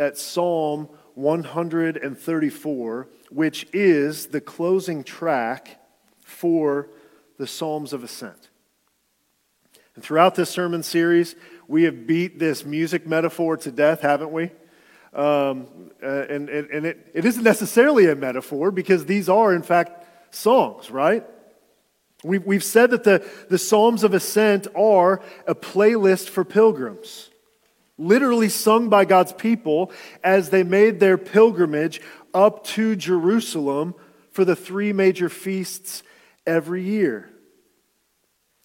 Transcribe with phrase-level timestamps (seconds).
[0.00, 5.80] at Psalm 134, which is the closing track
[6.46, 6.88] for
[7.38, 8.50] the Psalms of Ascent.
[9.96, 11.34] And throughout this sermon series,
[11.66, 14.52] we have beat this music metaphor to death, haven't we?
[15.12, 15.66] Um,
[16.00, 20.04] uh, and and, and it, it isn't necessarily a metaphor because these are, in fact,
[20.32, 21.24] songs, right?
[22.22, 27.28] We've, we've said that the, the Psalms of Ascent are a playlist for pilgrims,
[27.98, 29.90] literally sung by God's people
[30.22, 32.00] as they made their pilgrimage
[32.32, 33.96] up to Jerusalem
[34.30, 36.04] for the three major feasts
[36.46, 37.30] every year.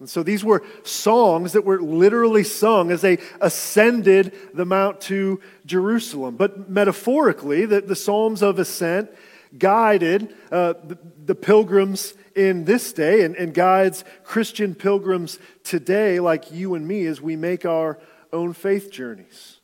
[0.01, 5.39] And so these were songs that were literally sung as they ascended the mount to
[5.65, 6.37] Jerusalem.
[6.37, 9.11] But metaphorically, the, the Psalms of Ascent
[9.55, 16.51] guided uh, the, the, pilgrims in this day and, and guides Christian pilgrims today, like
[16.51, 17.99] you and me, as we make our
[18.33, 19.59] own faith journeys,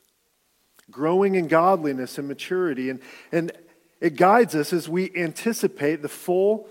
[0.92, 2.92] growing in godliness and maturity.
[2.92, 3.00] And,
[3.32, 3.52] and
[4.02, 6.68] it guides us as we anticipate the full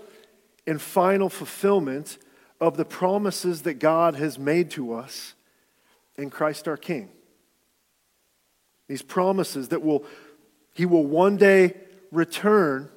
[0.67, 2.17] and final fulfillment
[2.59, 5.33] of the promises that God has made to us
[6.17, 7.09] in Christ our King.
[8.87, 10.03] These promises that will,
[10.73, 11.75] He will one day
[12.11, 12.89] return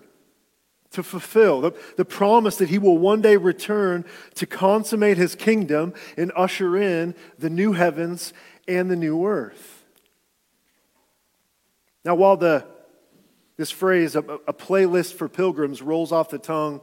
[0.90, 1.60] to fulfill.
[1.60, 4.04] The, the promise that He will one day return
[4.34, 8.32] to consummate His kingdom and usher in the new heavens
[8.66, 9.84] and the new earth.
[12.04, 12.64] Now, while the,
[13.56, 16.80] this phrase, a, a playlist for pilgrims, rolls off the tongue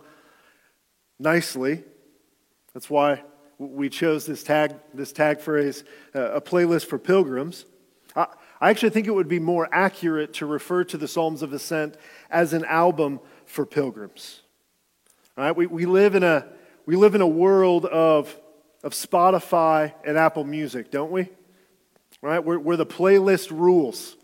[1.19, 1.83] nicely.
[2.73, 3.23] That's why
[3.57, 5.83] we chose this tag, this tag phrase,
[6.13, 7.65] uh, a playlist for pilgrims.
[8.15, 8.27] I,
[8.61, 11.95] I actually think it would be more accurate to refer to the Psalms of Ascent
[12.29, 14.41] as an album for pilgrims.
[15.37, 15.55] All right?
[15.55, 16.45] We, we, live in a,
[16.85, 18.35] we live in a world of,
[18.83, 21.29] of Spotify and Apple Music, don't we?
[22.21, 22.39] Right?
[22.39, 24.15] Where, where the playlist rules.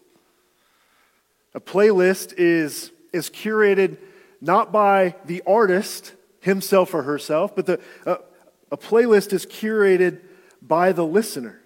[1.55, 3.97] A playlist is, is curated
[4.41, 8.17] not by the artist, himself or herself, but the, uh,
[8.71, 10.21] a playlist is curated
[10.61, 11.61] by the listener,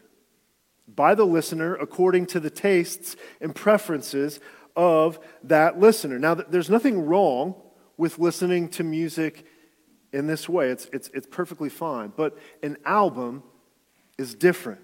[0.88, 4.40] by the listener according to the tastes and preferences
[4.76, 6.20] of that listener.
[6.20, 7.56] Now, there's nothing wrong
[7.98, 9.46] with listening to music
[10.14, 13.44] in this way, it's, it's, it's perfectly fine, but an album
[14.18, 14.80] is different.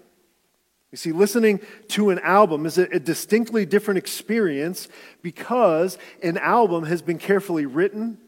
[0.92, 4.86] You see, listening to an album is a, a, distinctly different experience
[5.22, 8.18] because an album has been carefully written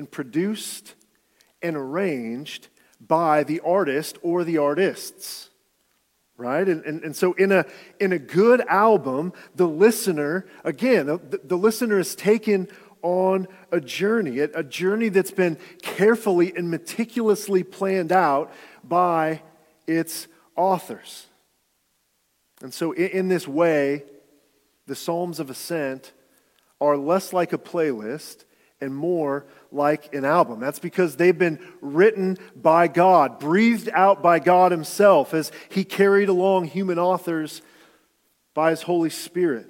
[0.00, 0.94] and produced
[1.60, 2.68] and arranged
[3.06, 5.50] by the artist or the artists
[6.38, 6.66] right?
[6.66, 7.66] And, and, and so in a
[8.00, 12.66] in a good album the listener again the, the listener is taken
[13.02, 18.50] on a journey a journey that's been carefully and meticulously planned out
[18.82, 19.42] by
[19.86, 21.26] its authors.
[22.62, 24.04] And so in, in this way
[24.86, 26.12] the psalms of ascent
[26.80, 28.44] are less like a playlist
[28.80, 30.60] and more like an album.
[30.60, 36.28] That's because they've been written by God, breathed out by God Himself as He carried
[36.28, 37.62] along human authors
[38.54, 39.66] by His Holy Spirit.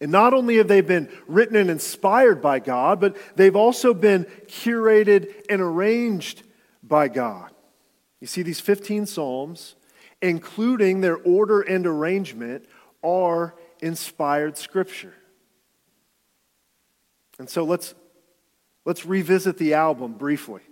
[0.00, 4.24] And not only have they been written and inspired by God, but they've also been
[4.46, 6.42] curated and arranged
[6.82, 7.50] by God.
[8.20, 9.76] You see, these 15 Psalms,
[10.20, 12.66] including their order and arrangement,
[13.02, 15.14] are inspired scripture.
[17.38, 17.94] And so let's,
[18.84, 20.62] let's revisit the album briefly.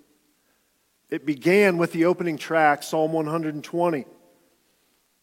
[1.10, 4.04] It began with the opening track, Psalm 120,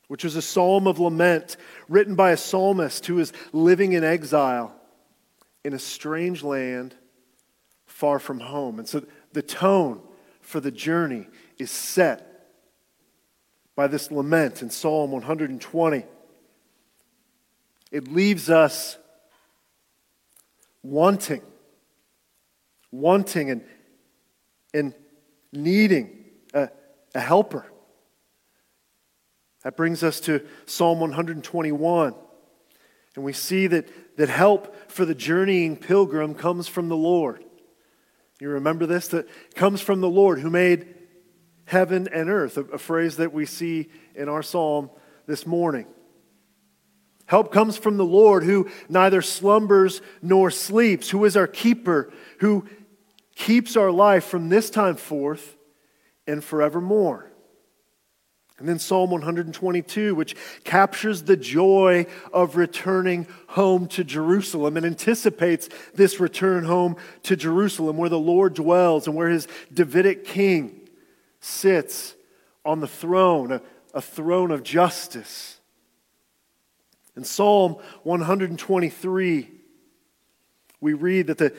[0.07, 1.57] which was a psalm of lament
[1.88, 4.74] written by a psalmist who is living in exile
[5.63, 6.95] in a strange land
[7.86, 8.80] far from home.
[8.80, 9.04] And so
[9.34, 10.01] the tone
[10.42, 12.24] for the journey is set
[13.75, 16.04] by this lament in Psalm 120.
[17.92, 18.98] It leaves us
[20.84, 21.42] wanting,
[22.92, 23.63] wanting and,
[24.74, 24.94] and
[25.51, 26.69] needing a,
[27.13, 27.66] a helper.
[29.63, 32.16] That brings us to Psalm 121.
[33.16, 37.44] And we see that, that help for the journeying pilgrim comes from the Lord.
[38.39, 39.07] You remember this?
[39.10, 40.94] That comes from the Lord who made
[41.66, 44.89] heaven and earth, a, a phrase that we see in our psalm
[45.25, 45.88] this morning.
[47.27, 52.68] Help comes from the Lord who neither slumbers nor sleeps, who is our keeper, who
[53.35, 55.56] keeps our life from this time forth
[56.25, 57.29] and forevermore.
[58.59, 65.69] And then Psalm 122, which captures the joy of returning home to Jerusalem and anticipates
[65.94, 70.89] this return home to Jerusalem where the Lord dwells and where his Davidic king
[71.39, 72.15] sits
[72.65, 73.62] on the throne, a,
[73.94, 75.56] a throne of justice.
[77.17, 79.49] In Psalm 123,
[80.79, 81.51] we read that the,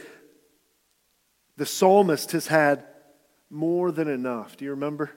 [1.57, 2.85] the psalmist has had
[3.51, 4.57] more than enough.
[4.57, 5.11] Do you remember?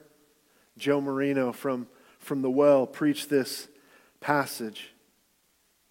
[0.76, 1.86] Joe Marino from,
[2.18, 3.68] from the well preached this
[4.18, 4.92] passage.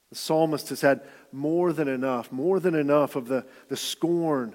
[0.10, 1.02] The psalmist has had
[1.32, 4.54] more than enough, more than enough of the, the scorn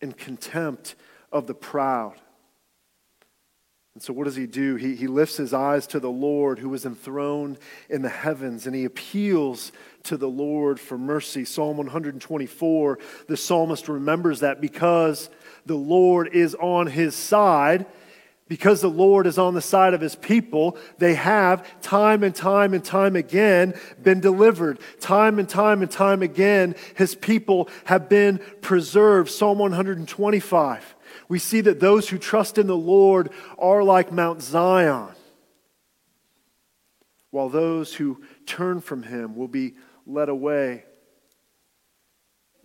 [0.00, 0.96] and contempt
[1.30, 2.16] of the proud.
[3.98, 4.76] And so, what does he do?
[4.76, 7.58] He, he lifts his eyes to the Lord who is enthroned
[7.90, 9.72] in the heavens, and he appeals
[10.04, 11.44] to the Lord for mercy.
[11.44, 15.30] Psalm 124, the psalmist remembers that because
[15.66, 17.86] the Lord is on his side,
[18.46, 22.74] because the Lord is on the side of his people, they have time and time
[22.74, 24.78] and time again been delivered.
[25.00, 29.28] Time and time and time again, his people have been preserved.
[29.28, 30.94] Psalm 125
[31.28, 35.10] we see that those who trust in the Lord are like Mount Zion,
[37.30, 39.74] while those who turn from him will be
[40.06, 40.84] led away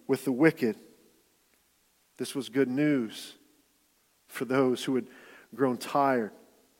[0.07, 0.77] with the wicked.
[2.17, 3.33] This was good news
[4.27, 5.07] for those who had
[5.53, 6.31] grown tired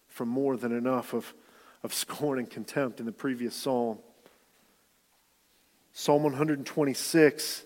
[0.07, 1.33] from more than enough of,
[1.83, 3.99] of scorn and contempt in the previous psalm.
[5.91, 7.63] Psalm 126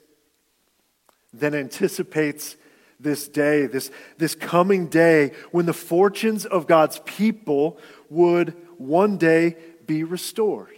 [1.33, 2.55] then anticipates
[2.99, 7.77] this day, this, this coming day, when the fortunes of God's people
[8.09, 9.55] would one day
[9.85, 10.71] be restored.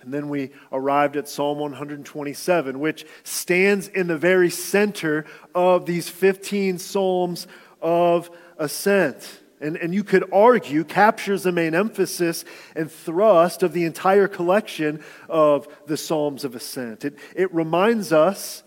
[0.00, 6.08] And then we arrived at Psalm 127, which stands in the very center of these
[6.08, 7.46] 15 Psalms
[7.82, 9.40] of ascent.
[9.60, 12.44] And, and you could argue captures the main emphasis
[12.76, 17.04] and thrust of the entire collection of the Psalms of Ascent.
[17.04, 18.62] It, it reminds us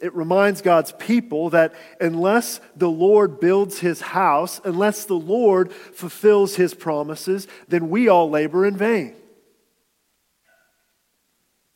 [0.00, 6.54] it reminds God's people that unless the Lord builds his house, unless the Lord fulfills
[6.54, 9.16] his promises, then we all labor in vain.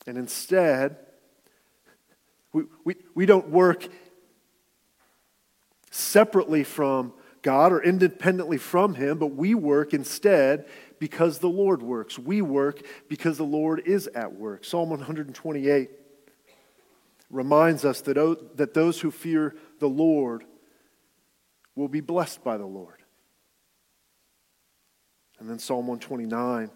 [0.06, 0.96] And instead,
[2.52, 3.88] we, we, we don't work
[5.90, 7.12] separately from
[7.42, 10.66] God or independently from Him, but we work instead
[10.98, 12.18] because the Lord works.
[12.18, 14.64] We work because the Lord is at work.
[14.64, 15.90] Psalm 128
[17.32, 18.14] reminds us that,
[18.56, 20.44] that those who fear the Lord
[21.74, 23.02] will be blessed by the Lord.
[25.40, 26.70] And then Psalm 129,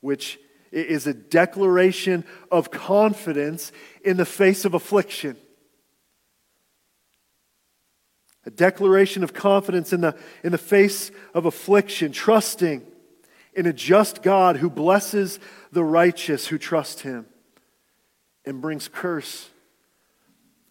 [0.00, 0.40] which
[0.72, 3.70] is a declaration of confidence
[4.02, 5.36] in the face of affliction.
[8.46, 12.84] A declaration of confidence in the, in the face of affliction, trusting
[13.54, 15.38] in a just God who blesses
[15.70, 17.26] the righteous who trust him
[18.44, 19.50] and brings curse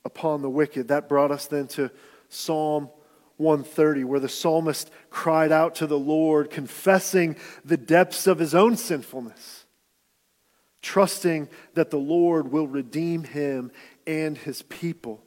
[0.06, 0.88] upon the wicked.
[0.88, 1.92] That brought us then to
[2.30, 2.90] Psalm
[3.38, 7.36] 130, where the psalmist cried out to the Lord, confessing
[7.66, 9.66] the depths of his own sinfulness,
[10.82, 13.72] trusting that the Lord will redeem him
[14.08, 15.24] and his people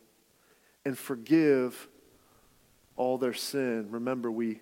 [0.84, 1.88] and forgive
[2.96, 3.88] all their sin.
[3.90, 4.60] Remember, we,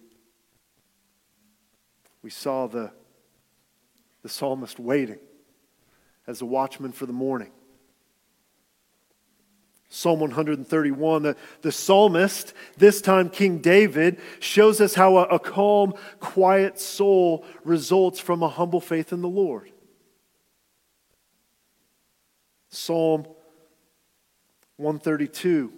[2.22, 2.90] we saw the,
[4.22, 5.18] the psalmist waiting
[6.26, 7.52] as a watchman for the morning.
[9.96, 15.94] Psalm 131, the, the psalmist, this time King David, shows us how a, a calm,
[16.20, 19.72] quiet soul results from a humble faith in the Lord.
[22.68, 23.26] Psalm
[24.76, 25.72] 132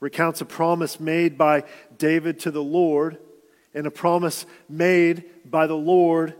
[0.00, 1.62] recounts a promise made by
[1.98, 3.18] David to the Lord
[3.72, 6.34] and a promise made by the Lord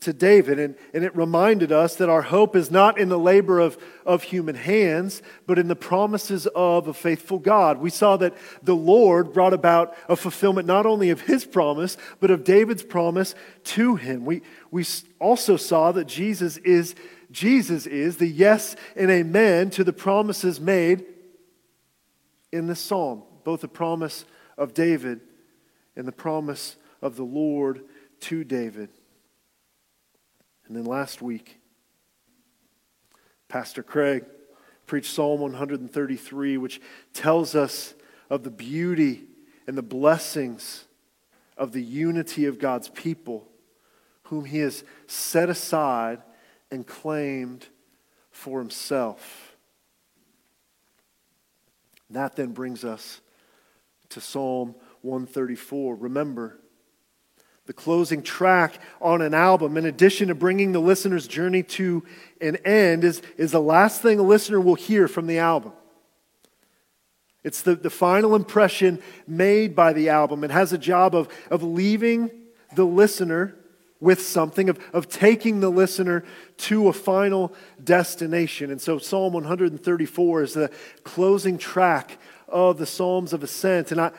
[0.00, 0.58] to David.
[0.58, 4.22] And, and it reminded us that our hope is not in the labor of, of
[4.22, 7.78] human hands, but in the promises of a faithful God.
[7.78, 12.30] We saw that the Lord brought about a fulfillment not only of his promise, but
[12.30, 14.24] of David's promise to him.
[14.24, 14.84] We, we
[15.18, 16.94] also saw that Jesus is,
[17.30, 21.04] Jesus is the yes and amen to the promises made
[22.52, 24.24] in this psalm, both the promise
[24.56, 25.20] of David
[25.96, 27.82] and the promise of the Lord
[28.20, 28.88] to David.
[30.68, 31.58] And then last week,
[33.48, 34.26] Pastor Craig
[34.86, 36.80] preached Psalm 133, which
[37.14, 37.94] tells us
[38.28, 39.24] of the beauty
[39.66, 40.84] and the blessings
[41.56, 43.48] of the unity of God's people,
[44.24, 46.22] whom he has set aside
[46.70, 47.66] and claimed
[48.30, 49.56] for himself.
[52.10, 53.22] That then brings us
[54.10, 55.96] to Psalm 134.
[55.96, 56.58] Remember,
[57.68, 62.02] the closing track on an album, in addition to bringing the listener's journey to
[62.40, 65.72] an end, is, is the last thing a listener will hear from the album.
[67.44, 70.44] It's the, the final impression made by the album.
[70.44, 72.30] It has a job of, of leaving
[72.74, 73.54] the listener
[74.00, 76.24] with something, of, of taking the listener
[76.56, 77.52] to a final
[77.84, 78.70] destination.
[78.70, 80.70] And so Psalm 134 is the
[81.04, 82.16] closing track
[82.48, 83.92] of the Psalms of Ascent.
[83.92, 84.12] And I,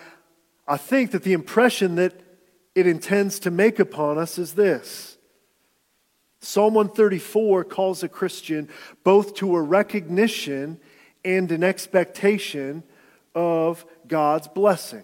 [0.68, 2.14] I think that the impression that
[2.76, 5.18] it intends to make upon us is this
[6.42, 8.70] Psalm 134 calls a Christian
[9.04, 10.80] both to a recognition
[11.26, 12.84] and an expectation
[13.36, 15.04] of God's blessing.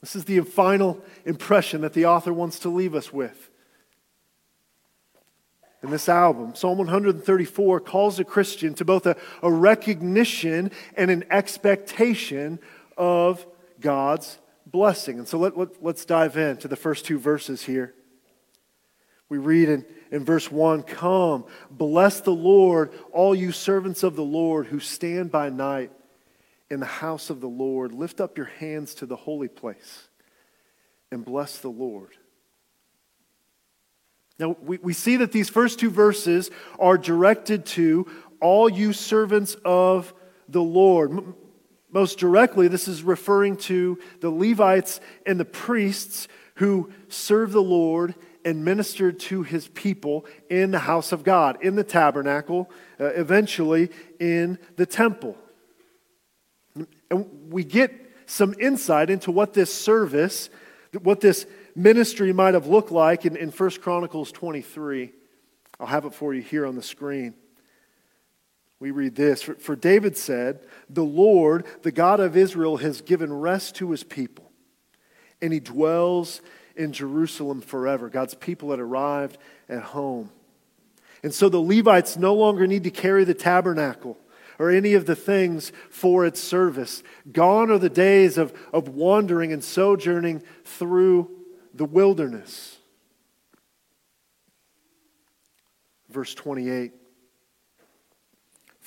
[0.00, 3.50] This is the final impression that the author wants to leave us with.
[5.82, 11.24] In this album, Psalm 134 calls a Christian to both a, a recognition and an
[11.30, 12.60] expectation
[12.96, 13.44] of
[13.82, 15.18] God's blessing.
[15.18, 17.94] And so let, let, let's dive into the first two verses here.
[19.28, 24.24] We read in, in verse 1 Come, bless the Lord, all you servants of the
[24.24, 25.90] Lord who stand by night
[26.70, 27.92] in the house of the Lord.
[27.92, 30.08] Lift up your hands to the holy place
[31.10, 32.10] and bless the Lord.
[34.38, 38.06] Now, we, we see that these first two verses are directed to
[38.40, 40.12] all you servants of
[40.48, 41.34] the Lord.
[41.92, 48.14] Most directly, this is referring to the Levites and the priests who served the Lord
[48.44, 53.90] and ministered to his people in the house of God, in the tabernacle, uh, eventually
[54.18, 55.36] in the temple.
[57.10, 57.92] And we get
[58.26, 60.48] some insight into what this service,
[61.02, 61.46] what this
[61.76, 65.12] ministry might have looked like in, in 1 Chronicles 23.
[65.78, 67.34] I'll have it for you here on the screen
[68.82, 73.32] we read this for, for, David said, The Lord, the God of Israel, has given
[73.32, 74.50] rest to his people,
[75.40, 76.42] and he dwells
[76.74, 78.08] in Jerusalem forever.
[78.08, 80.32] God's people had arrived at home.
[81.22, 84.18] And so the Levites no longer need to carry the tabernacle
[84.58, 87.04] or any of the things for its service.
[87.30, 91.30] Gone are the days of, of wandering and sojourning through
[91.72, 92.78] the wilderness.
[96.10, 96.94] Verse 28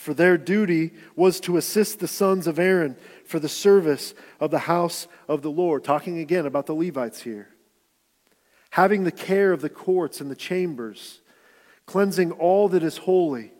[0.05, 2.95] for their duty was to assist the sons of Aaron
[3.25, 5.83] for the service of the house of the Lord.
[5.83, 7.49] Talking again about the Levites here.
[8.69, 11.21] Having the care of the courts and the chambers,
[11.87, 13.51] cleansing all that is holy,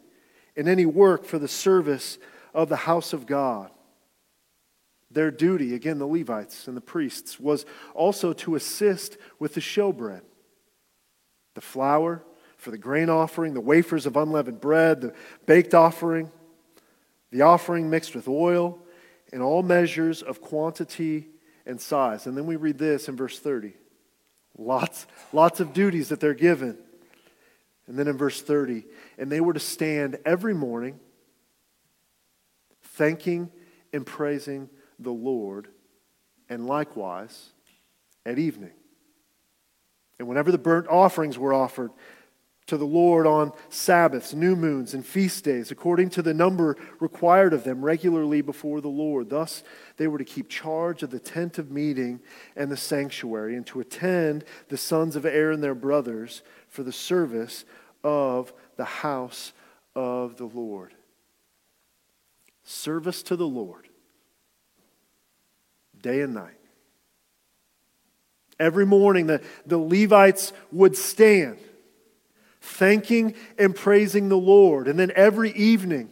[0.56, 2.20] and any work for the service
[2.54, 3.72] of the house of God.
[5.10, 10.22] Their duty, again, the Levites and the priests, was also to assist with the showbread,
[11.56, 12.24] the flour
[12.66, 15.14] for the grain offering, the wafers of unleavened bread, the
[15.46, 16.32] baked offering,
[17.30, 18.80] the offering mixed with oil,
[19.32, 21.28] and all measures of quantity
[21.68, 22.26] and size.
[22.26, 23.74] And then we read this in verse 30.
[24.58, 26.76] Lots, lots of duties that they're given.
[27.86, 28.84] And then in verse 30,
[29.20, 31.00] and they were to stand every morning
[32.82, 33.52] thanking
[33.94, 35.68] and praising the Lord,
[36.50, 37.52] and likewise
[38.26, 38.74] at evening.
[40.18, 41.92] And whenever the burnt offerings were offered
[42.68, 47.54] to the Lord on Sabbaths, new moons, and feast days, according to the number required
[47.54, 49.30] of them regularly before the Lord.
[49.30, 49.64] Thus,
[49.98, 52.22] they were to keep charge of the tent of meeting
[52.56, 57.66] and the sanctuary, and to attend the sons of Aaron, their brothers, for the service
[58.04, 59.54] of the house
[59.96, 60.94] of the Lord.
[62.64, 63.88] Service to the Lord,
[66.02, 66.58] day and night.
[68.60, 71.60] Every morning, the, the Levites would stand,
[72.66, 74.88] thanking and praising the Lord.
[74.88, 76.10] And then every evening,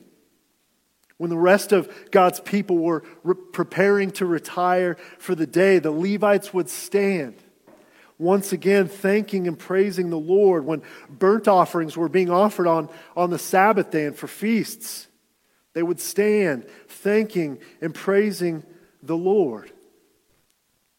[1.18, 5.92] when the rest of God's people were re- preparing to retire for the day, the
[5.92, 7.36] Levites would stand,
[8.18, 13.32] once again thanking and praising the Lord when burnt offerings were being offered on, on
[13.32, 15.08] the Sabbath day and for feasts.
[15.74, 18.64] They would stand, thanking and praising
[19.02, 19.72] the Lord.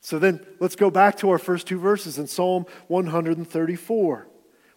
[0.00, 4.28] So then let's go back to our first two verses in Psalm 134.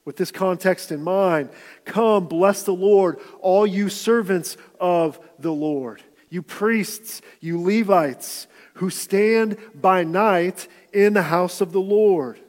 [0.08, 1.50] With this context in mind,
[1.84, 8.90] come, bless the Lord, all you servants of the Lord, you priests, you Levites, who
[8.90, 12.40] stand by night in the house of the Lord,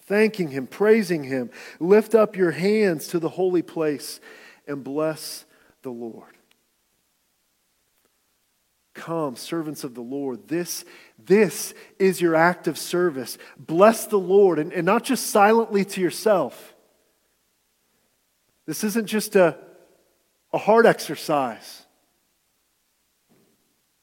[0.00, 1.50] thanking Him, praising Him.
[1.78, 4.18] Lift up your hands to the holy place
[4.66, 5.44] and bless
[5.82, 6.36] the Lord.
[8.94, 10.48] Come, servants of the Lord.
[10.48, 10.84] This,
[11.16, 13.38] this is your act of service.
[13.56, 16.71] Bless the Lord, and, and not just silently to yourself.
[18.66, 19.58] This isn't just a,
[20.52, 21.82] a heart exercise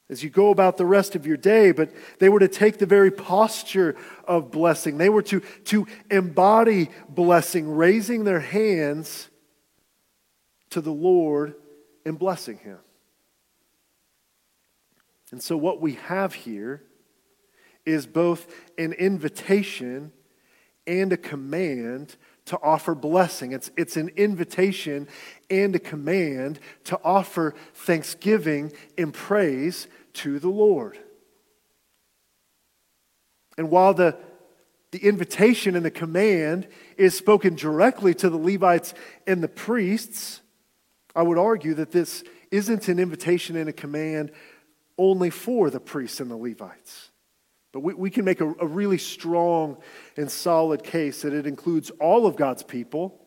[0.10, 2.86] as you go about the rest of your day, but they were to take the
[2.86, 3.96] very posture
[4.28, 4.98] of blessing.
[4.98, 9.30] They were to, to embody blessing, raising their hands
[10.72, 11.56] to the Lord
[12.06, 12.80] and blessing Him.
[15.32, 16.82] And so, what we have here
[17.86, 18.48] is both
[18.80, 20.12] an invitation
[20.88, 22.16] and a command
[22.50, 23.52] to offer blessing.
[23.52, 25.08] It's, it's an invitation
[25.52, 30.98] and a command to offer thanksgiving and praise to the Lord.
[33.56, 34.18] And while the,
[34.90, 38.96] the invitation and the command is spoken directly to the Levites
[39.28, 40.42] and the priests,
[41.16, 44.32] I would argue that this isn't an invitation and a command
[44.98, 47.09] only for the priests and the Levites.
[47.72, 49.78] But we, we can make a, a really strong
[50.18, 53.20] and solid case that it includes all of God's people,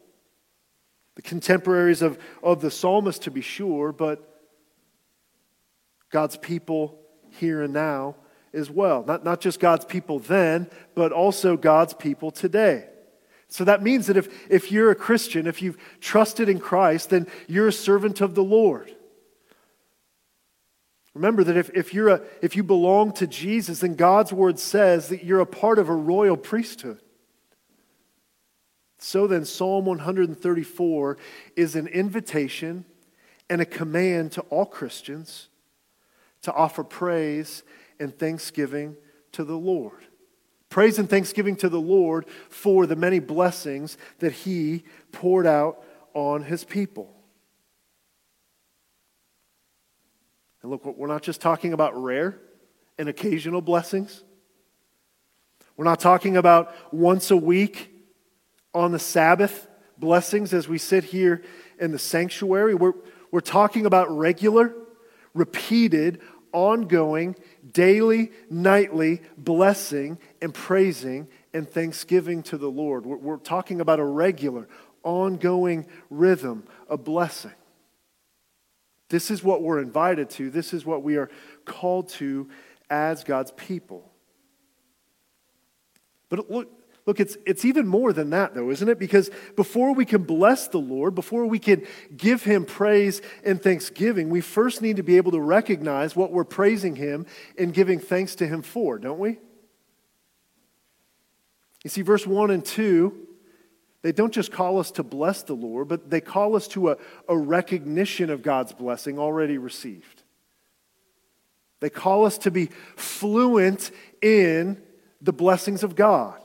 [1.15, 4.29] the contemporaries of, of the psalmist to be sure, but
[6.11, 6.99] God's people
[7.31, 8.17] here and now
[8.53, 9.05] as well.
[9.07, 12.87] Not, not just God's people then, but also God's people today.
[13.49, 17.27] So that means that if, if you're a Christian, if you've trusted in Christ, then
[17.47, 18.95] you're a servant of the Lord.
[21.15, 25.09] Remember that if, if, you're a, if you belong to Jesus, then God's word says
[25.09, 27.01] that you're a part of a royal priesthood.
[28.99, 31.19] So then, Psalm 134
[31.57, 32.85] is an invitation
[33.51, 35.49] and a command to all Christians
[36.43, 37.63] to offer praise
[37.99, 38.97] and thanksgiving
[39.33, 40.07] to the Lord.
[40.71, 46.45] Praise and thanksgiving to the Lord for the many blessings that He poured out on
[46.45, 47.22] His people.
[50.63, 52.39] And look, we're not just talking about rare
[52.99, 54.23] and occasional blessings.
[55.77, 57.91] We're not talking about once a week
[58.75, 59.67] on the Sabbath
[59.99, 61.43] blessings as we sit here
[61.79, 62.75] in the sanctuary.
[62.75, 62.95] We're,
[63.31, 64.75] we're talking about regular,
[65.35, 66.21] repeated,
[66.53, 67.35] ongoing,
[67.73, 73.07] daily, nightly blessing and praising and thanksgiving to the Lord.
[73.07, 74.69] We're, we're talking about a regular,
[75.03, 77.53] ongoing rhythm a blessing.
[79.13, 80.49] This is what we're invited to.
[80.49, 81.29] This is what we are
[81.67, 82.49] called to
[82.89, 84.11] as God's people.
[86.31, 86.71] But look,
[87.05, 88.99] look it's, it's even more than that, though, isn't it?
[88.99, 94.31] Because before we can bless the Lord, before we can give Him praise and thanksgiving,
[94.31, 97.27] we first need to be able to recognize what we're praising Him
[97.59, 99.39] and giving thanks to Him for, don't we?
[101.85, 103.29] You see, verse 1 and 2
[104.03, 106.97] they don't just call us to bless the Lord, but they call us to a,
[107.29, 110.23] a recognition of God's blessing already received.
[111.81, 114.83] They call us to be fluent in
[115.21, 116.39] the blessings of God.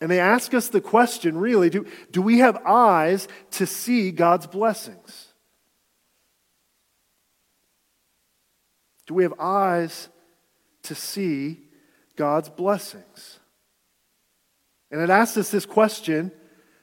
[0.00, 4.46] And they ask us the question really do, do we have eyes to see God's
[4.46, 5.32] blessings?
[9.06, 10.08] Do we have eyes
[10.84, 11.60] to see
[12.16, 13.37] God's blessings?
[14.90, 16.32] And it asks us this question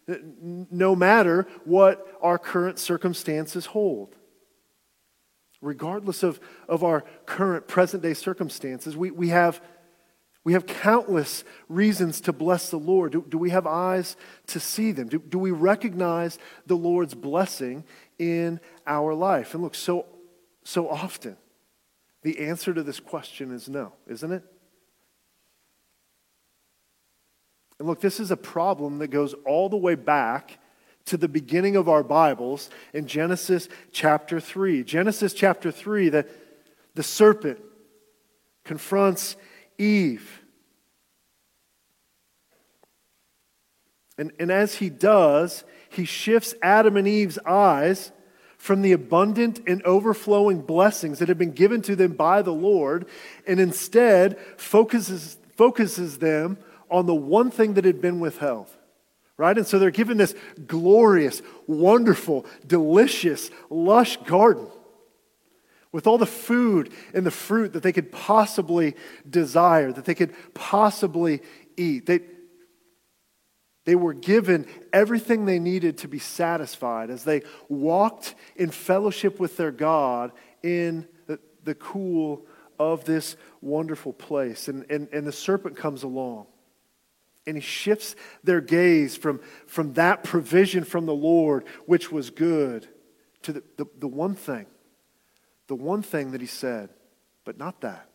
[0.07, 4.15] no matter what our current circumstances hold.
[5.61, 6.39] Regardless of,
[6.69, 9.61] of our current present day circumstances, we, we, have,
[10.45, 13.13] We have countless reasons to bless the Lord.
[13.13, 14.15] Do, do we have eyes
[14.47, 15.07] to see them?
[15.07, 16.37] Do, do we recognize
[16.67, 17.83] the Lord's blessing
[18.19, 19.55] in our life?
[19.55, 20.05] And look, so,
[20.63, 21.35] so often,
[22.21, 24.43] the answer to this question is no, isn't it?
[27.79, 30.59] And look, this is a problem that goes all the way back
[31.05, 34.83] to the beginning of our Bibles in Genesis chapter 3.
[34.83, 36.27] Genesis chapter 3, the,
[36.95, 37.59] the serpent
[38.63, 39.35] confronts
[39.77, 40.41] Eve.
[44.17, 48.11] And, and as he does, he shifts Adam and Eve's eyes
[48.57, 53.05] from the abundant and overflowing blessings that have been given to them by the Lord
[53.45, 56.57] and instead focuses, focuses them
[56.89, 58.67] on the one thing that had been withheld.
[59.37, 59.57] Right?
[59.57, 60.33] And so they're given this
[60.65, 64.67] glorious, wonderful, delicious, lush garden
[65.91, 68.95] with all the food and the fruit that they could possibly
[69.29, 71.41] desire, that they could possibly
[71.75, 72.05] eat.
[72.05, 72.21] They,
[73.85, 79.57] they were given everything they needed to be satisfied as they walked in fellowship with
[79.57, 80.31] their God
[80.63, 82.45] in the, the cool
[82.79, 84.67] of this wonderful place.
[84.67, 86.47] And, and, and the serpent comes along
[87.47, 92.87] and he shifts their gaze from, from that provision from the Lord, which was good,
[93.43, 94.65] to the, the, the one thing
[95.67, 96.89] the one thing that he said,
[97.43, 98.09] but not that.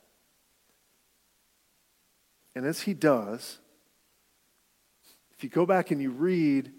[2.55, 3.59] And as he does,
[5.33, 6.73] if you go back and you read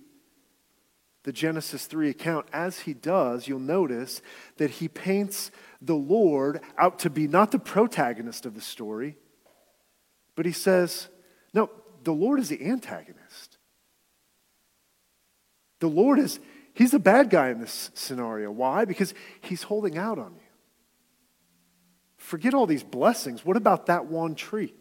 [1.23, 4.21] the Genesis 3 account, as he does, you'll notice
[4.57, 9.17] that he paints the Lord out to be not the protagonist of the story,
[10.35, 11.09] but he says,
[11.53, 11.69] no,
[12.03, 13.57] the Lord is the antagonist.
[15.79, 16.39] The Lord is,
[16.73, 18.51] he's the bad guy in this scenario.
[18.51, 18.85] Why?
[18.85, 20.41] Because he's holding out on you.
[22.17, 23.43] Forget all these blessings.
[23.43, 24.73] What about that one tree?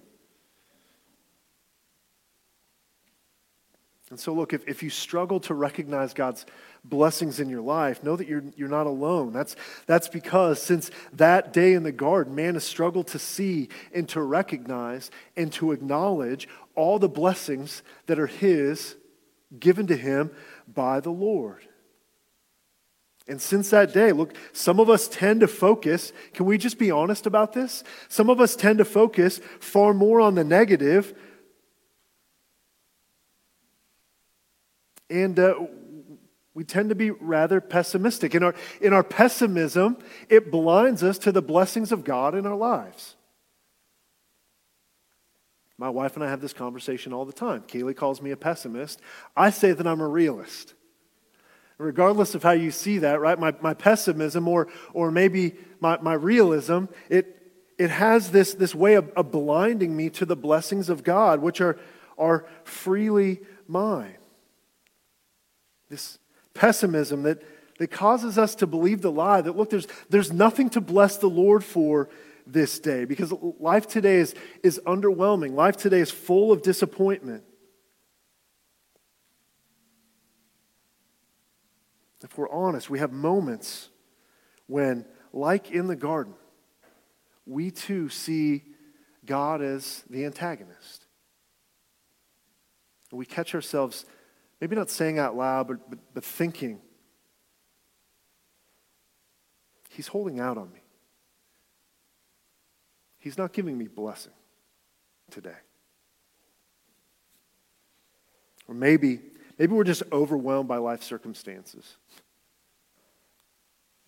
[4.11, 6.45] And so, look, if, if you struggle to recognize God's
[6.85, 9.33] blessings in your life, know that you're, you're not alone.
[9.33, 9.55] That's,
[9.87, 14.21] that's because since that day in the garden, man has struggled to see and to
[14.21, 18.97] recognize and to acknowledge all the blessings that are his,
[19.59, 20.33] given to him
[20.67, 21.63] by the Lord.
[23.29, 26.91] And since that day, look, some of us tend to focus, can we just be
[26.91, 27.85] honest about this?
[28.09, 31.15] Some of us tend to focus far more on the negative.
[35.11, 35.55] And uh,
[36.55, 38.35] we tend to be rather pessimistic.
[38.35, 42.57] In our, in our pessimism, it blinds us to the blessings of God in our
[42.57, 43.17] lives.
[45.77, 47.63] My wife and I have this conversation all the time.
[47.63, 49.01] Kaylee calls me a pessimist.
[49.37, 50.75] I say that I'm a realist
[51.81, 53.39] regardless of how you see that, right?
[53.39, 58.95] My, my pessimism or, or maybe my, my realism, it, it has this, this way
[58.95, 61.79] of, of blinding me to the blessings of God, which are,
[62.19, 64.17] are freely mine.
[65.91, 66.19] This
[66.55, 67.43] pessimism that,
[67.79, 71.29] that causes us to believe the lie that, look, there's, there's nothing to bless the
[71.29, 72.09] Lord for
[72.47, 75.53] this day because life today is, is underwhelming.
[75.53, 77.45] Life today is full of disappointment.
[82.31, 83.89] if we're honest, we have moments
[84.67, 86.35] when, like in the garden,
[87.47, 88.63] we too see
[89.25, 91.07] God as the antagonist.
[93.11, 94.05] And we catch ourselves
[94.61, 96.81] maybe not saying out loud, but, but, but thinking,
[99.91, 100.81] He's holding out on me.
[103.19, 104.33] He's not giving me blessing
[105.31, 105.59] today.
[108.69, 109.21] Or maybe
[109.61, 111.99] Maybe we're just overwhelmed by life circumstances.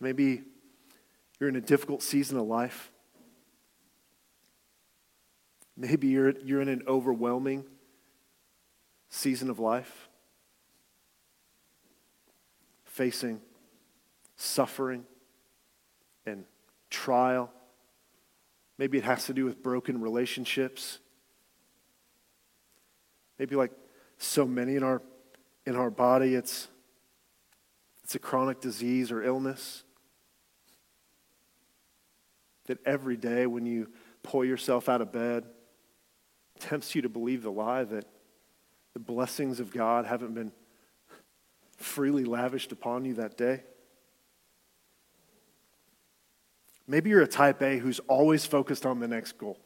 [0.01, 0.45] Maybe
[1.39, 2.91] you're in a difficult season of life.
[5.77, 7.67] Maybe you're, you're in an overwhelming
[9.11, 10.09] season of life,
[12.93, 13.41] facing
[14.37, 15.05] suffering
[16.27, 16.45] and
[16.91, 17.51] trial.
[18.77, 20.99] Maybe it has to do with broken relationships.
[23.39, 23.73] Maybe, like
[24.19, 25.03] so many in our
[25.65, 26.67] in our body, it's,
[28.03, 29.85] it's a chronic disease or illness.
[32.67, 33.91] That every day when you
[34.25, 35.45] pull yourself out of bed,
[36.59, 38.07] tempts you to believe the lie that
[38.93, 40.53] the blessings of God haven't been
[41.83, 43.63] freely lavished upon you that day.
[46.87, 49.59] Maybe you're a type A who's always focused on the next goal.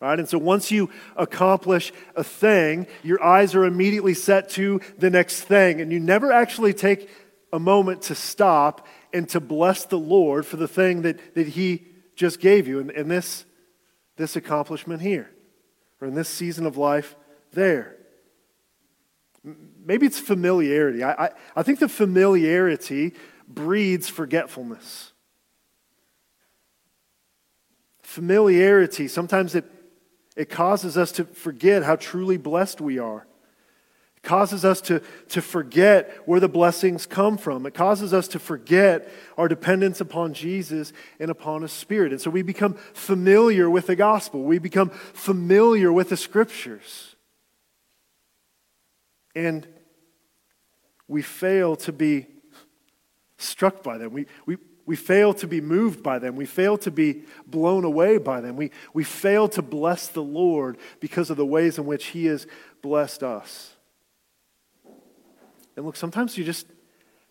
[0.00, 0.18] Right?
[0.18, 5.42] And so once you accomplish a thing, your eyes are immediately set to the next
[5.42, 7.08] thing, and you never actually take
[7.52, 11.86] a moment to stop and to bless the Lord for the thing that, that He
[12.16, 13.44] just gave you, and, and this,
[14.16, 15.30] this accomplishment here.
[16.00, 17.16] or in this season of life,
[17.52, 17.96] there.
[19.84, 21.02] Maybe it's familiarity.
[21.02, 23.14] I, I, I think the familiarity
[23.46, 25.12] breeds forgetfulness.
[28.02, 29.64] Familiarity, sometimes it,
[30.36, 33.26] it causes us to forget how truly blessed we are.
[34.16, 37.66] It causes us to, to forget where the blessings come from.
[37.66, 42.12] It causes us to forget our dependence upon Jesus and upon His Spirit.
[42.12, 47.16] And so we become familiar with the gospel, we become familiar with the scriptures.
[49.34, 49.66] And
[51.08, 52.26] we fail to be
[53.38, 54.12] struck by them.
[54.12, 56.36] We, we, we fail to be moved by them.
[56.36, 58.56] We fail to be blown away by them.
[58.56, 62.46] We, we fail to bless the Lord because of the ways in which He has
[62.82, 63.72] blessed us.
[65.76, 66.66] And look, sometimes you just,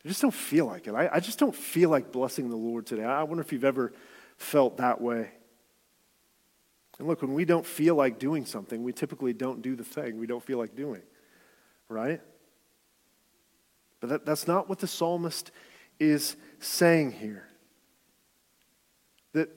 [0.04, 0.94] you just don't feel like it.
[0.94, 3.04] I, I just don't feel like blessing the Lord today.
[3.04, 3.94] I wonder if you've ever
[4.38, 5.30] felt that way.
[7.00, 10.20] And look, when we don't feel like doing something, we typically don't do the thing
[10.20, 11.02] we don't feel like doing,
[11.88, 12.22] right?
[14.04, 15.50] But that, that's not what the psalmist
[15.98, 17.48] is saying here.
[19.32, 19.50] That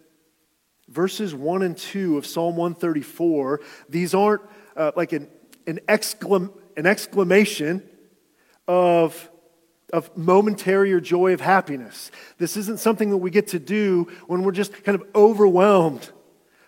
[0.88, 4.42] verses 1 and 2 of Psalm 134, these aren't
[4.76, 5.26] uh, like an,
[5.66, 7.82] an, exclam- an exclamation
[8.68, 9.28] of,
[9.92, 12.12] of momentary or joy of happiness.
[12.38, 16.08] This isn't something that we get to do when we're just kind of overwhelmed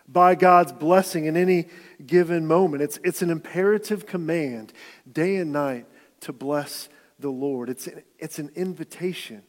[0.09, 1.69] by God's blessing in any
[2.05, 2.83] given moment.
[2.83, 4.73] It's, it's an imperative command
[5.09, 5.87] day and night
[6.23, 6.89] to bless
[7.19, 7.69] the Lord.
[7.69, 9.43] It's an, it's an invitation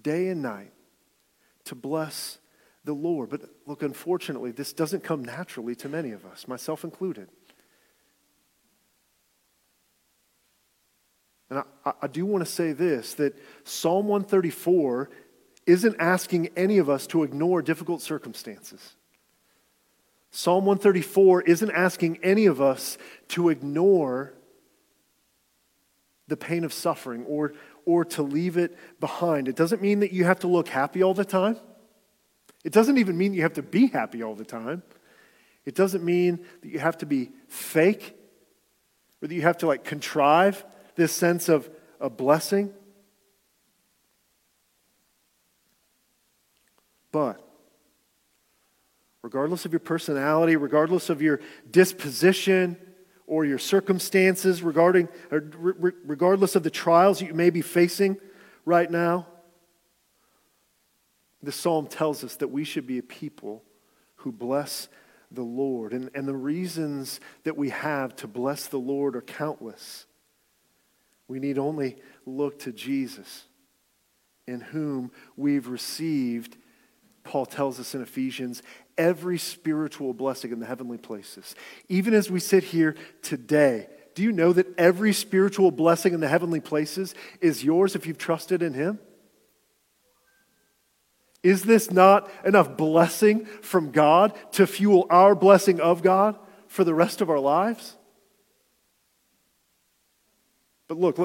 [0.00, 0.72] day and night
[1.64, 2.38] to bless
[2.84, 3.30] the Lord.
[3.30, 7.28] But look, unfortunately, this doesn't come naturally to many of us, myself included.
[11.50, 15.10] And I, I do want to say this that Psalm 134
[15.66, 18.96] isn't asking any of us to ignore difficult circumstances.
[20.30, 22.96] Psalm 134 isn't asking any of us
[23.28, 24.32] to ignore
[26.28, 27.52] the pain of suffering or,
[27.84, 29.48] or to leave it behind.
[29.48, 31.58] It doesn't mean that you have to look happy all the time.
[32.64, 34.82] It doesn't even mean you have to be happy all the time.
[35.64, 38.16] It doesn't mean that you have to be fake
[39.20, 40.64] or that you have to like contrive
[40.96, 41.68] this sense of
[42.00, 42.72] a blessing.
[47.12, 47.46] But
[49.22, 52.76] regardless of your personality, regardless of your disposition,
[53.32, 58.18] or your circumstances regarding, regardless of the trials you may be facing
[58.66, 59.26] right now,
[61.42, 63.64] the psalm tells us that we should be a people
[64.16, 64.90] who bless
[65.30, 65.94] the Lord.
[65.94, 70.04] And, and the reasons that we have to bless the Lord are countless.
[71.26, 73.44] We need only look to Jesus,
[74.46, 76.58] in whom we've received,
[77.24, 78.62] Paul tells us in Ephesians,
[78.98, 81.54] every spiritual blessing in the heavenly places.
[81.88, 86.28] Even as we sit here today, do you know that every spiritual blessing in the
[86.28, 88.98] heavenly places is yours if you've trusted in Him?
[91.42, 96.94] Is this not enough blessing from God to fuel our blessing of God for the
[96.94, 97.96] rest of our lives?
[100.86, 101.18] But look,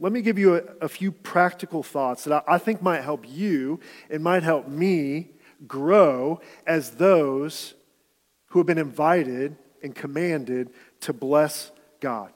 [0.00, 3.24] let, me give you a, a, few practical thoughts that I, I think might help
[3.28, 5.30] you and might help me
[5.66, 7.74] grow as those
[8.46, 12.32] who have been invited and commanded to bless God.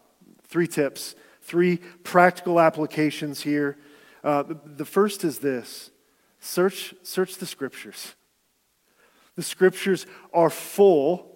[0.46, 3.76] Three tips, three practical applications here.
[4.22, 5.90] Uh, the first is this
[6.40, 8.14] search, search the scriptures.
[9.36, 11.34] The scriptures are full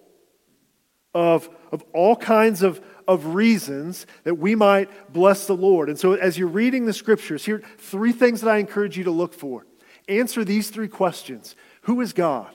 [1.13, 5.89] of, of all kinds of, of reasons that we might bless the Lord.
[5.89, 9.11] And so, as you're reading the scriptures, here three things that I encourage you to
[9.11, 9.65] look for.
[10.07, 12.53] Answer these three questions who is God?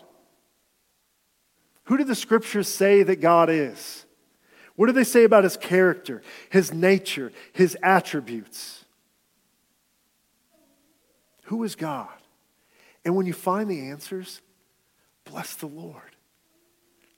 [1.84, 4.06] Who do the scriptures say that God is?
[4.76, 8.84] What do they say about his character, his nature, his attributes?
[11.44, 12.08] Who is God?
[13.04, 14.40] And when you find the answers,
[15.24, 16.16] bless the Lord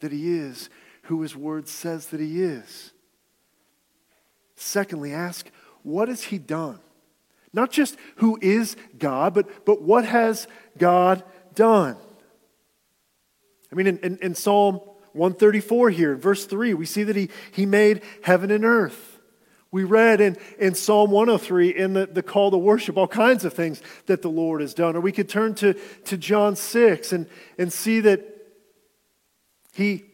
[0.01, 0.71] that he is
[1.03, 2.93] who his word says that he is.
[4.57, 5.51] Secondly, ask,
[5.83, 6.81] what has he done?
[7.53, 11.23] Not just who is God, but, but what has God
[11.55, 11.97] done.
[13.71, 14.81] I mean, in, in, in Psalm
[15.13, 19.19] 134 here, in verse 3, we see that he, he made heaven and earth.
[19.71, 23.53] We read in, in Psalm 103 in the, the call to worship all kinds of
[23.53, 24.97] things that the Lord has done.
[24.97, 27.27] Or we could turn to, to John 6 and,
[27.59, 28.25] and see that
[29.75, 30.05] he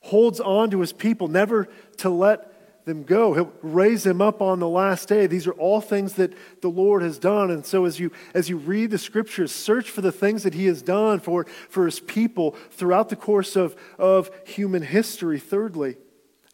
[0.00, 2.51] holds on to his people, never to let
[2.84, 3.34] them go.
[3.34, 5.26] He'll raise them up on the last day.
[5.26, 7.50] These are all things that the Lord has done.
[7.50, 10.66] And so as you as you read the scriptures, search for the things that he
[10.66, 15.38] has done for, for his people throughout the course of, of human history.
[15.38, 15.96] Thirdly,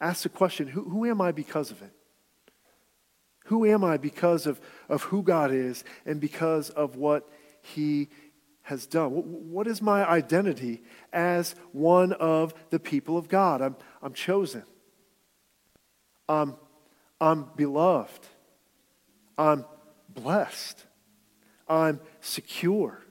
[0.01, 1.93] ask the question, who, who am I because of it?
[3.47, 4.61] Who am I because of,
[4.91, 7.27] of who God is and because of what
[7.63, 8.11] he
[8.63, 9.11] has done?
[9.13, 10.83] What is my identity
[11.15, 13.63] as one of the people of God?
[13.63, 14.65] I'm, I'm chosen.
[16.29, 16.57] I'm,
[17.21, 18.27] I'm beloved.
[19.37, 19.65] I'm
[20.09, 20.85] blessed.
[21.69, 23.03] I'm secure.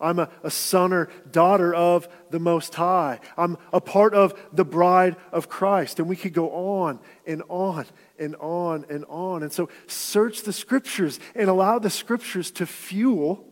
[0.00, 3.20] I'm a, a, son or daughter of the Most High.
[3.38, 5.98] I'm a part of the bride of Christ.
[5.98, 7.86] And we could go on and on
[8.18, 9.42] and on and on.
[9.42, 13.46] And so search the scriptures and allow the scriptures to fuel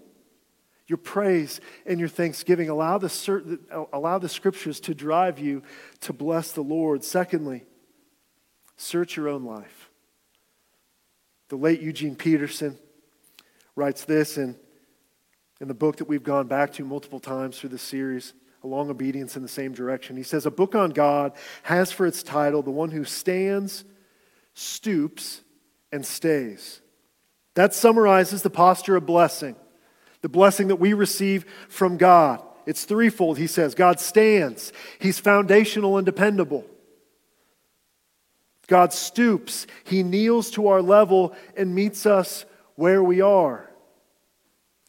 [0.88, 2.68] your praise and your thanksgiving.
[2.68, 5.62] Allow the, allow the scriptures to drive you
[6.00, 7.04] to bless the Lord.
[7.04, 7.64] Secondly,
[8.76, 9.90] Search your own life.
[11.48, 12.78] The late Eugene Peterson
[13.76, 14.56] writes this in,
[15.60, 18.32] in the book that we've gone back to multiple times through this series,
[18.64, 20.16] A Long Obedience in the Same Direction.
[20.16, 21.32] He says, A book on God
[21.64, 23.84] has for its title, The One Who Stands,
[24.54, 25.42] Stoops,
[25.92, 26.80] and Stays.
[27.54, 29.56] That summarizes the posture of blessing,
[30.22, 32.42] the blessing that we receive from God.
[32.64, 33.74] It's threefold, he says.
[33.74, 36.64] God stands, He's foundational and dependable.
[38.72, 43.68] God stoops, He kneels to our level and meets us where we are.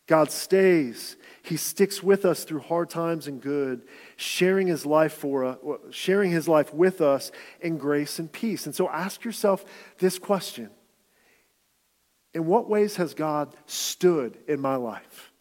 [0.08, 1.18] God stays.
[1.42, 3.82] He sticks with us through hard times and good,
[4.16, 8.66] sharing his life for uh, us, sharing his life with us in grace and peace.
[8.66, 9.66] And so ask yourself
[9.98, 10.70] this question.
[12.34, 15.33] In what ways has God stood in my life?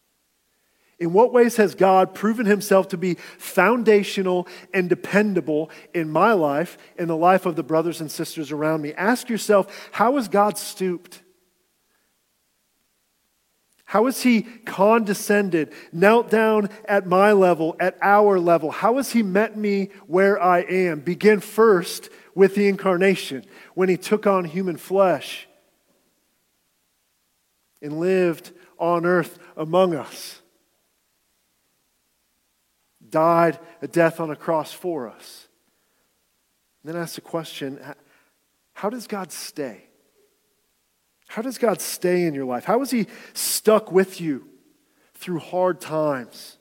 [1.03, 6.79] In what ways has God proven himself to be foundational and dependable in my life,
[6.97, 8.95] in the life of the brothers and sisters around me?
[8.95, 11.21] Ask yourself, how has God stooped?
[13.85, 18.71] How has he condescended, knelt down at my level, at our level?
[18.71, 21.01] How has he met me where I am?
[21.01, 25.49] Begin first with the incarnation, when he took on human flesh
[27.83, 30.42] and lived on earth among us
[33.13, 35.47] died a death on a cross for us.
[36.83, 37.79] And then ask the question
[38.73, 39.85] how does God stay?
[41.29, 42.65] How does God stay in your life?
[42.65, 44.49] How is He stuck with you
[45.15, 46.59] through hard times,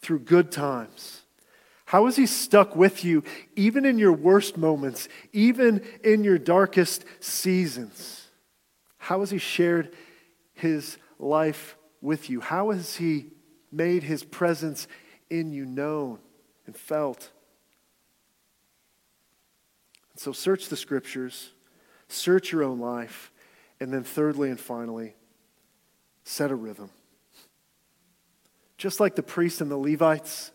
[0.00, 1.22] through good times?
[1.84, 3.22] How is He stuck with you
[3.54, 8.26] even in your worst moments, even in your darkest seasons?
[8.98, 9.94] How has He shared
[10.54, 12.40] His life with you?
[12.40, 13.26] How has He
[13.70, 14.88] made His presence
[15.30, 16.18] in you known
[16.66, 17.30] and felt.
[20.12, 21.50] And so search the scriptures,
[22.08, 23.32] search your own life,
[23.80, 25.14] and then thirdly and finally,
[26.24, 26.90] set a rhythm.
[28.78, 30.50] Just like the priests and the Levites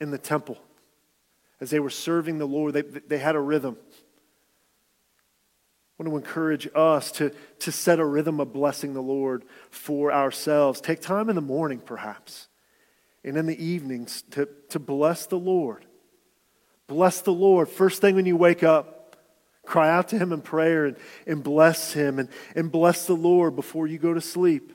[0.00, 0.58] in the temple,
[1.60, 3.76] as they were serving the Lord, they, they had a rhythm.
[5.98, 10.12] I want to encourage us to, to set a rhythm of blessing the Lord for
[10.12, 10.80] ourselves.
[10.80, 12.48] Take time in the morning, perhaps
[13.26, 15.84] and in the evenings to, to bless the Lord.
[16.86, 17.68] Bless the Lord.
[17.68, 19.16] First thing when you wake up,
[19.66, 23.56] cry out to Him in prayer and, and bless Him and, and bless the Lord
[23.56, 24.72] before you go to sleep.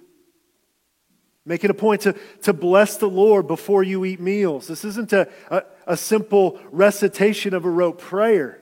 [1.45, 4.67] Make it a point to, to bless the Lord before you eat meals.
[4.67, 8.61] This isn't a, a, a simple recitation of a rote prayer.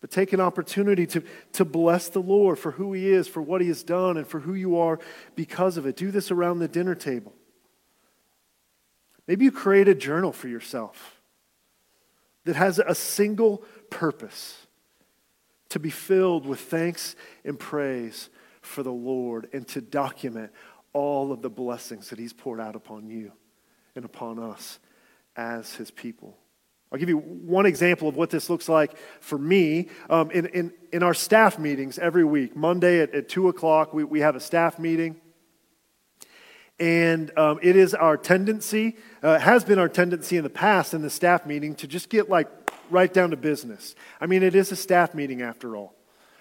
[0.00, 3.60] But take an opportunity to, to bless the Lord for who He is, for what
[3.60, 4.98] He has done, and for who you are
[5.36, 5.96] because of it.
[5.96, 7.34] Do this around the dinner table.
[9.30, 11.20] Maybe you create a journal for yourself
[12.46, 14.66] that has a single purpose
[15.68, 17.14] to be filled with thanks
[17.44, 18.28] and praise
[18.60, 20.50] for the Lord and to document
[20.92, 23.30] all of the blessings that He's poured out upon you
[23.94, 24.80] and upon us
[25.36, 26.36] as His people.
[26.90, 29.90] I'll give you one example of what this looks like for me.
[30.08, 34.02] Um, in, in, in our staff meetings every week, Monday at, at 2 o'clock, we,
[34.02, 35.20] we have a staff meeting.
[36.80, 41.02] And um, it is our tendency, uh, has been our tendency in the past in
[41.02, 42.48] the staff meeting to just get like
[42.88, 43.94] right down to business.
[44.18, 45.94] I mean, it is a staff meeting after all,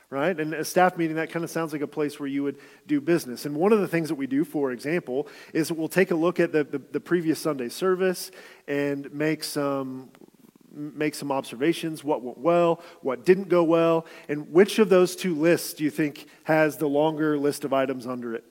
[0.09, 0.39] right?
[0.39, 3.01] And a staff meeting, that kind of sounds like a place where you would do
[3.01, 3.45] business.
[3.45, 6.39] And one of the things that we do, for example, is we'll take a look
[6.39, 8.31] at the, the, the previous Sunday service
[8.67, 10.09] and make some
[10.71, 15.33] make some observations what went well, what didn't go well, and which of those two
[15.35, 18.45] lists do you think has the longer list of items under it?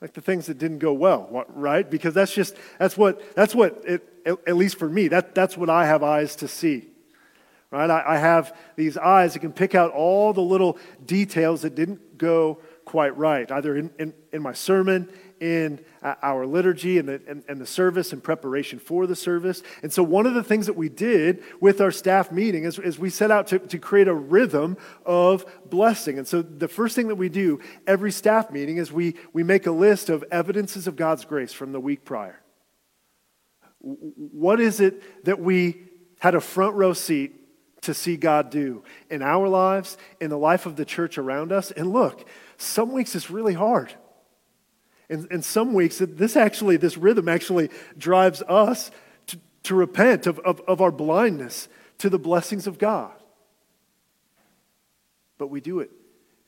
[0.00, 3.82] Like the things that didn't go well right because that's just that's what that's what
[3.86, 6.90] it, at least for me that that's what i have eyes to see
[7.70, 7.90] right?
[7.90, 12.18] I, I have these eyes that can pick out all the little details that didn't
[12.18, 15.08] go quite right, either in, in, in my sermon,
[15.40, 19.62] in uh, our liturgy and the, and, and the service and preparation for the service.
[19.82, 22.98] And so, one of the things that we did with our staff meeting is, is
[22.98, 24.76] we set out to, to create a rhythm
[25.06, 26.18] of blessing.
[26.18, 29.66] And so, the first thing that we do every staff meeting is we, we make
[29.66, 32.40] a list of evidences of God's grace from the week prior.
[33.80, 35.84] What is it that we
[36.18, 37.36] had a front row seat
[37.82, 41.70] to see God do in our lives, in the life of the church around us?
[41.70, 42.28] And look,
[42.60, 43.92] some weeks it's really hard.
[45.08, 48.90] And, and some weeks, this actually, this rhythm actually drives us
[49.28, 53.12] to, to repent of, of, of our blindness to the blessings of God.
[55.36, 55.90] But we do it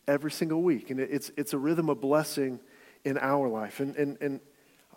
[0.06, 0.90] every single week.
[0.90, 2.60] And it's, it's a rhythm of blessing
[3.04, 3.80] in our life.
[3.80, 4.40] And, and, and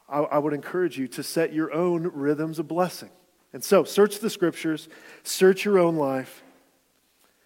[0.08, 3.10] I, I would encourage you to set your own rhythms of blessing.
[3.52, 4.90] And so, search the scriptures,
[5.24, 6.44] search your own life,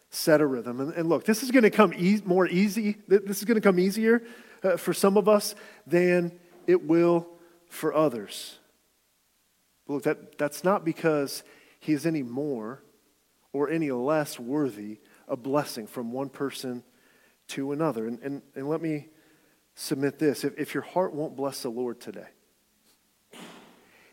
[0.09, 0.79] set a rhythm.
[0.79, 2.97] And, and look, this is going to come e- more easy.
[3.07, 4.23] This is going to come easier
[4.63, 5.55] uh, for some of us
[5.85, 6.37] than
[6.67, 7.27] it will
[7.67, 8.57] for others.
[9.87, 11.43] But look, that, that's not because
[11.79, 12.83] he is any more
[13.53, 16.83] or any less worthy a blessing from one person
[17.49, 18.07] to another.
[18.07, 19.07] And, and, and let me
[19.75, 22.27] submit this if, if your heart won't bless the Lord today,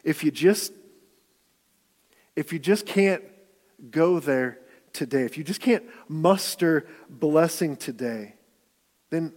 [0.05, 0.73] if you just
[2.37, 3.25] if you just can't
[3.91, 4.59] go there
[4.97, 8.35] today, if you just can't muster blessing today,
[9.11, 9.33] then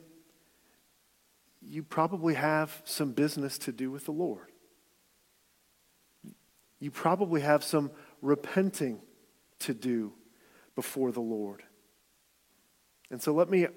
[1.62, 4.48] you probably have some business to do with the Lord.
[6.80, 7.92] You probably have some
[8.22, 9.02] repenting
[9.60, 10.14] to do
[10.76, 11.62] before the Lord.
[13.12, 13.68] And so let me,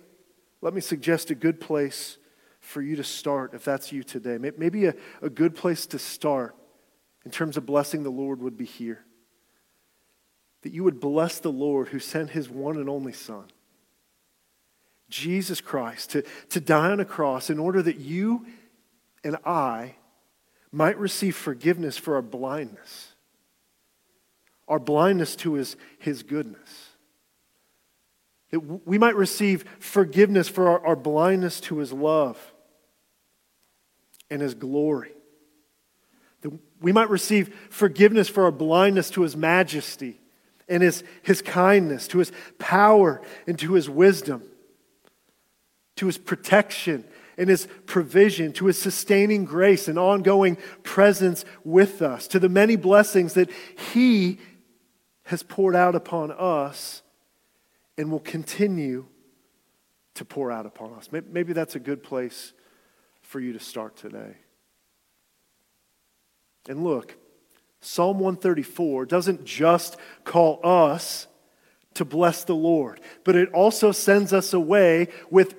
[0.61, 2.17] let me suggest a good place
[2.61, 4.39] for you to start if that's you today.
[4.39, 6.55] Maybe a, a good place to start
[7.25, 9.05] in terms of blessing the Lord would be here.
[10.63, 13.45] That you would bless the Lord who sent his one and only Son
[15.13, 18.47] Jesus Christ to, to die on a cross in order that you
[19.23, 19.95] and I
[20.73, 23.13] might receive forgiveness for our blindness,
[24.67, 26.89] our blindness to his, his goodness.
[28.51, 32.39] That we might receive forgiveness for our, our blindness to his love
[34.31, 35.13] and his glory.
[36.41, 40.22] That we might receive forgiveness for our blindness to his majesty
[40.69, 44.43] and his, his kindness, to his power and to his wisdom
[45.97, 47.05] to his protection
[47.39, 52.77] and his provision, to his sustaining grace and ongoing presence with us, to the many
[52.77, 53.51] blessings that
[53.93, 54.39] he
[55.25, 57.03] has poured out upon us
[57.97, 59.07] and will continue
[60.15, 61.09] to pour out upon us.
[61.11, 62.53] Maybe that's a good place
[63.23, 64.37] for you to start today.
[66.69, 67.17] And look,
[67.83, 71.27] Psalm 134 doesn't just call us
[71.95, 75.57] to bless the Lord, but it also sends us away with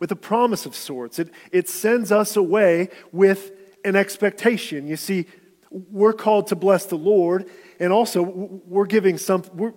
[0.00, 1.18] with a promise of sorts.
[1.18, 3.52] It, it sends us away with
[3.84, 4.88] an expectation.
[4.88, 5.26] You see,
[5.70, 7.48] we're called to bless the Lord,
[7.78, 9.74] and also we're giving some, we're,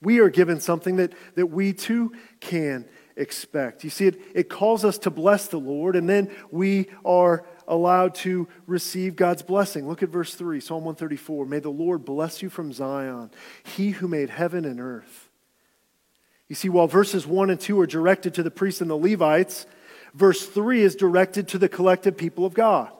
[0.00, 3.84] we are given something that, that we too can expect.
[3.84, 8.14] You see, it, it calls us to bless the Lord, and then we are allowed
[8.16, 9.88] to receive God's blessing.
[9.88, 11.46] Look at verse 3, Psalm 134.
[11.46, 13.30] May the Lord bless you from Zion,
[13.62, 15.28] he who made heaven and earth.
[16.48, 19.66] You see, while verses 1 and 2 are directed to the priests and the Levites,
[20.14, 22.92] verse 3 is directed to the collective people of God.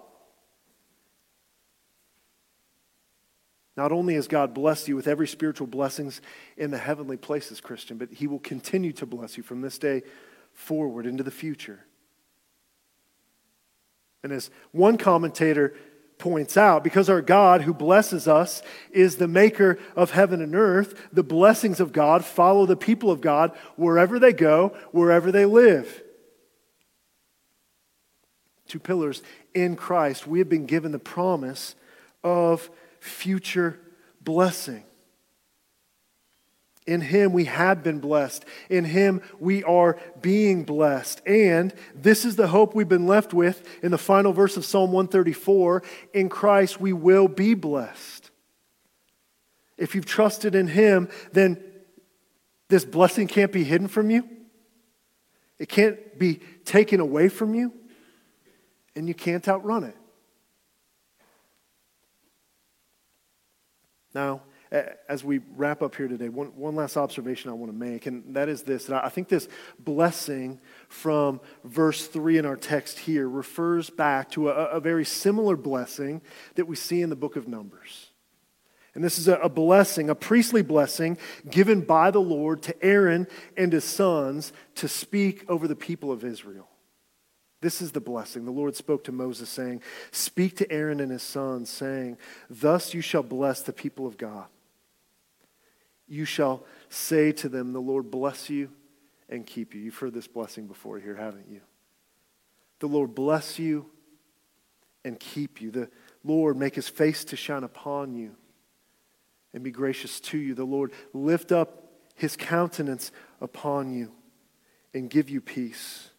[3.77, 6.23] Not only has God blessed you with every spiritual blessings
[6.57, 10.03] in the heavenly places, Christian, but He will continue to bless you from this day
[10.55, 11.86] forward into the future.
[14.23, 15.75] And as one commentator
[16.19, 21.09] points out, because our God who blesses us is the maker of heaven and earth,
[21.13, 26.03] the blessings of God follow the people of God wherever they go, wherever they live.
[28.67, 29.23] Two pillars
[29.55, 31.75] in Christ, we have been given the promise
[32.25, 33.79] of future
[34.21, 34.83] blessing.
[36.87, 38.45] In Him we have been blessed.
[38.71, 41.21] In Him we are being blessed.
[41.27, 44.93] And this is the hope we've been left with in the final verse of Psalm
[44.93, 45.83] 134
[46.15, 48.31] in Christ we will be blessed.
[49.77, 51.63] If you've trusted in Him, then
[52.69, 54.29] this blessing can't be hidden from you,
[55.59, 57.73] it can't be taken away from you,
[58.95, 59.97] and you can't outrun it.
[64.15, 68.07] Now, as we wrap up here today, one, one last observation I want to make,
[68.07, 68.91] and that is this.
[68.91, 69.49] I think this
[69.79, 75.57] blessing from verse 3 in our text here refers back to a, a very similar
[75.57, 76.21] blessing
[76.57, 78.11] that we see in the book of Numbers.
[78.95, 81.19] And this is a, a, blessing, a priestly blessing
[81.51, 86.25] given by the Lord to Aaron and his sons to speak over the people of
[86.25, 86.67] Israel.
[87.61, 88.45] This is the blessing.
[88.45, 92.17] The Lord spoke to Moses, saying, Speak to Aaron and his sons, saying,
[92.49, 94.47] Thus you shall bless the people of God.
[96.09, 98.71] You shall say to them, The Lord bless you
[99.29, 99.81] and keep you.
[99.81, 101.61] You've heard this blessing before here, haven't you?
[102.79, 103.87] The Lord bless you
[105.05, 105.71] and keep you.
[105.71, 105.91] The
[106.25, 108.37] Lord make his face to shine upon you
[109.55, 110.55] and be gracious to you.
[110.55, 114.13] The Lord lift up his countenance upon you
[114.95, 116.11] and give you peace.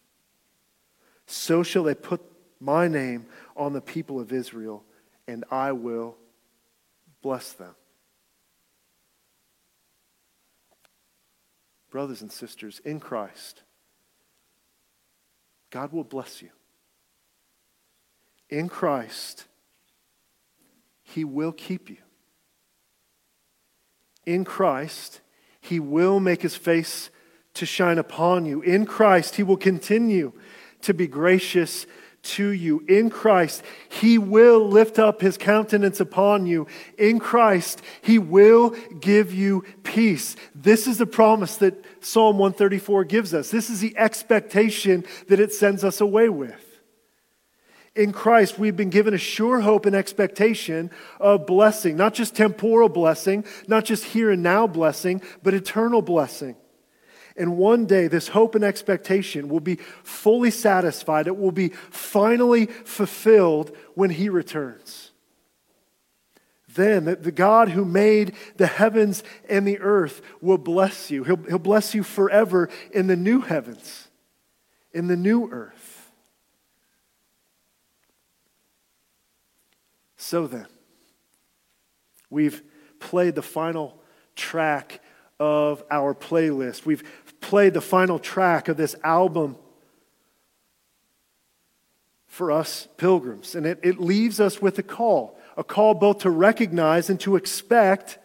[1.26, 2.20] So shall they put
[2.60, 3.26] my name
[3.56, 4.84] on the people of Israel,
[5.26, 6.16] and I will
[7.22, 7.74] bless them.
[11.90, 13.62] Brothers and sisters, in Christ,
[15.70, 16.50] God will bless you.
[18.50, 19.44] In Christ,
[21.02, 21.98] He will keep you.
[24.26, 25.20] In Christ,
[25.60, 27.10] He will make His face
[27.54, 28.60] to shine upon you.
[28.62, 30.32] In Christ, He will continue
[30.82, 31.86] to be gracious
[32.28, 32.84] to you.
[32.88, 36.66] In Christ, He will lift up His countenance upon you.
[36.96, 38.70] In Christ, He will
[39.00, 40.36] give you peace.
[40.54, 43.50] This is the promise that Psalm 134 gives us.
[43.50, 46.64] This is the expectation that it sends us away with.
[47.96, 52.88] In Christ, we've been given a sure hope and expectation of blessing, not just temporal
[52.88, 56.54] blessing, not just here and now blessing, but eternal blessing.
[57.38, 61.28] And one day, this hope and expectation will be fully satisfied.
[61.28, 65.12] It will be finally fulfilled when He returns.
[66.74, 71.24] Then, the God who made the heavens and the earth will bless you.
[71.24, 74.08] He'll, he'll bless you forever in the new heavens,
[74.92, 76.10] in the new earth.
[80.16, 80.66] So then,
[82.30, 82.62] we've
[82.98, 84.02] played the final
[84.34, 85.00] track
[85.40, 86.84] of our playlist.
[86.84, 87.04] We've
[87.40, 89.56] played the final track of this album
[92.26, 93.54] for us pilgrims.
[93.54, 97.34] And it, it leaves us with a call a call both to recognize and to
[97.34, 98.16] expect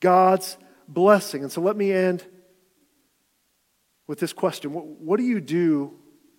[0.00, 1.44] God's blessing.
[1.44, 2.26] And so let me end
[4.08, 5.94] with this question What, what do you do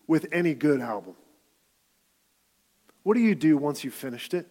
[0.05, 1.15] with any good album?
[3.03, 4.45] What do you do once you've finished it?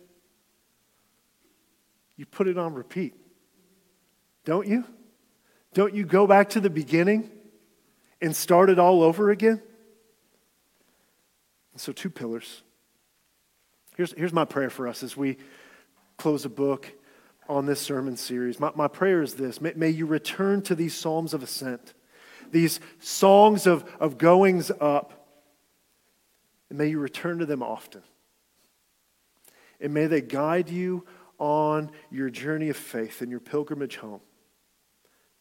[2.16, 3.14] You put it on repeat,
[4.46, 4.84] don't you?
[5.74, 7.30] Don't you go back to the beginning
[8.20, 9.62] and start it all over again?
[11.72, 12.62] And so, two pillars.
[13.96, 15.36] Here's, here's my prayer for us as we
[16.16, 16.90] close a book
[17.48, 18.60] on this sermon series.
[18.60, 21.94] My, my prayer is this may, may you return to these Psalms of Ascent,
[22.50, 25.28] these songs of, of goings up,
[26.68, 28.02] and may you return to them often.
[29.80, 31.06] And may they guide you
[31.38, 34.20] on your journey of faith and your pilgrimage home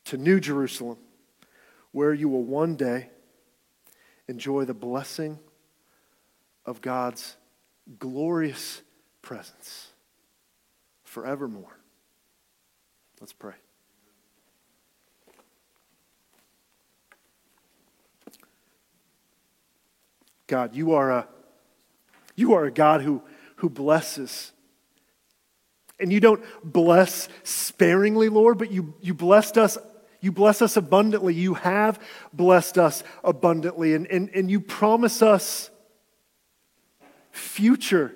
[0.08, 0.98] to New Jerusalem,
[1.92, 3.10] where you will one day
[4.28, 5.40] enjoy the blessing
[6.66, 7.36] of God's
[8.00, 8.82] glorious
[9.22, 9.88] presence
[11.04, 11.78] forevermore.
[13.20, 13.54] Let's pray.
[20.48, 21.28] God, you are a,
[22.36, 23.22] you are a God who,
[23.58, 24.54] who blesses.
[26.00, 29.78] And you don't bless sparingly, Lord, but you, you blessed us
[30.20, 31.34] you bless us abundantly.
[31.34, 32.00] You have
[32.34, 33.94] blessed us abundantly.
[33.94, 35.70] And, and, and you promise us
[37.32, 38.16] future